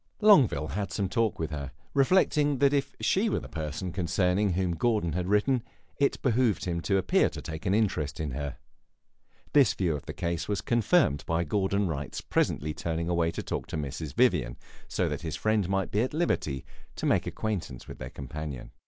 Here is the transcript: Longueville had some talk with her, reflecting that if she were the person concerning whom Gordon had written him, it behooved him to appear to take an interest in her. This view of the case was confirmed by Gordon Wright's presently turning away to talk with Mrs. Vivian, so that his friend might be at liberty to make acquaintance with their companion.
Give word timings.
Longueville 0.19 0.69
had 0.69 0.91
some 0.91 1.07
talk 1.07 1.37
with 1.37 1.51
her, 1.51 1.71
reflecting 1.93 2.57
that 2.57 2.73
if 2.73 2.95
she 3.01 3.29
were 3.29 3.37
the 3.39 3.47
person 3.47 3.91
concerning 3.91 4.53
whom 4.53 4.71
Gordon 4.73 5.13
had 5.13 5.27
written 5.27 5.57
him, 5.57 5.63
it 5.99 6.19
behooved 6.23 6.65
him 6.65 6.81
to 6.81 6.97
appear 6.97 7.29
to 7.29 7.39
take 7.39 7.67
an 7.67 7.75
interest 7.75 8.19
in 8.19 8.31
her. 8.31 8.57
This 9.53 9.75
view 9.75 9.95
of 9.95 10.07
the 10.07 10.13
case 10.13 10.47
was 10.47 10.61
confirmed 10.61 11.23
by 11.27 11.43
Gordon 11.43 11.87
Wright's 11.87 12.19
presently 12.19 12.73
turning 12.73 13.09
away 13.09 13.29
to 13.29 13.43
talk 13.43 13.71
with 13.71 13.79
Mrs. 13.79 14.15
Vivian, 14.15 14.57
so 14.87 15.07
that 15.07 15.21
his 15.21 15.35
friend 15.35 15.69
might 15.69 15.91
be 15.91 16.01
at 16.01 16.15
liberty 16.15 16.65
to 16.95 17.05
make 17.05 17.27
acquaintance 17.27 17.87
with 17.87 17.99
their 17.99 18.09
companion. 18.09 18.71